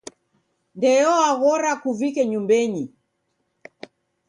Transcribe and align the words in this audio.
Ndeo 0.77 1.11
waghora 1.21 1.71
kuvike 1.83 2.21
nyumbenyi. 2.25 2.83